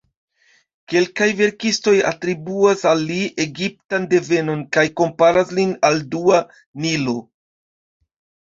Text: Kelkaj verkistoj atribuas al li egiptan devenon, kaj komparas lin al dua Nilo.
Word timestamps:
Kelkaj 0.93 1.27
verkistoj 1.41 1.93
atribuas 2.11 2.81
al 2.93 3.03
li 3.11 3.19
egiptan 3.45 4.07
devenon, 4.15 4.65
kaj 4.79 4.87
komparas 5.03 5.55
lin 5.61 5.77
al 5.91 6.03
dua 6.17 6.41
Nilo. 6.87 7.19